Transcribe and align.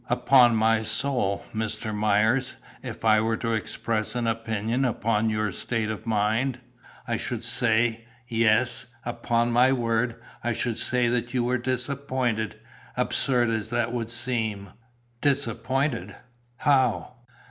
"Upon 0.09 0.55
my 0.55 0.81
soul, 0.81 1.45
Mr. 1.53 1.93
Myers, 1.93 2.55
if 2.81 3.05
I 3.05 3.21
were 3.21 3.37
to 3.37 3.53
express 3.53 4.15
an 4.15 4.25
opinion 4.25 4.83
upon 4.83 5.29
your 5.29 5.51
state 5.51 5.91
of 5.91 6.07
mind, 6.07 6.57
I 7.07 7.17
should 7.17 7.43
say 7.43 8.05
yes, 8.27 8.87
upon 9.05 9.51
my 9.51 9.71
word 9.71 10.15
I 10.43 10.53
should 10.53 10.79
say 10.79 11.07
that 11.09 11.35
you 11.35 11.43
were 11.43 11.59
disappointed, 11.59 12.55
absurd 12.97 13.51
as 13.51 13.69
that 13.69 13.93
would 13.93 14.09
seem." 14.09 14.71
"Disappointed 15.21 16.15
how?" 16.57 17.17